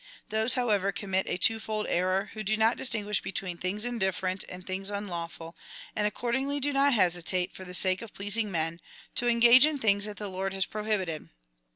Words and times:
Those, 0.29 0.55
however, 0.55 0.91
commit 0.91 1.29
a 1.29 1.37
two 1.37 1.59
fold 1.59 1.85
error, 1.87 2.31
who 2.33 2.41
do 2.41 2.57
not 2.57 2.75
distinguish 2.75 3.21
between 3.21 3.59
things 3.59 3.85
indifferent 3.85 4.43
and 4.49 4.65
things 4.65 4.89
unlawful, 4.89 5.55
and 5.95 6.07
accordingly 6.07 6.59
do 6.59 6.73
not 6.73 6.93
hesitate, 6.93 7.53
for 7.53 7.65
the 7.65 7.75
sake 7.75 8.01
of 8.01 8.11
pleasing 8.11 8.49
men, 8.49 8.81
to 9.13 9.27
engage 9.29 9.63
in 9.67 9.77
things 9.77 10.05
that 10.05 10.17
the 10.17 10.27
Lord 10.27 10.53
has 10.53 10.65
pro 10.65 10.85
hibited. 10.85 11.29